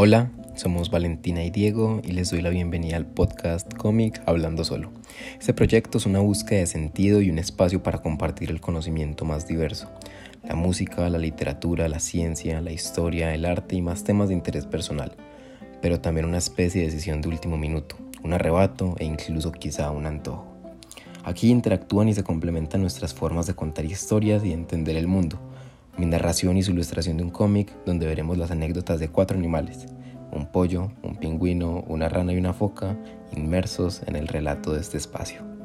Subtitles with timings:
[0.00, 4.92] Hola, somos Valentina y Diego y les doy la bienvenida al podcast Cómic Hablando Solo.
[5.40, 9.48] Este proyecto es una búsqueda de sentido y un espacio para compartir el conocimiento más
[9.48, 9.90] diverso.
[10.44, 14.66] La música, la literatura, la ciencia, la historia, el arte y más temas de interés
[14.66, 15.16] personal.
[15.82, 20.06] Pero también una especie de decisión de último minuto, un arrebato e incluso quizá un
[20.06, 20.46] antojo.
[21.24, 25.40] Aquí interactúan y se complementan nuestras formas de contar historias y entender el mundo
[25.98, 29.86] mi narración y su ilustración de un cómic donde veremos las anécdotas de cuatro animales,
[30.32, 32.96] un pollo, un pingüino, una rana y una foca,
[33.36, 35.57] inmersos en el relato de este espacio.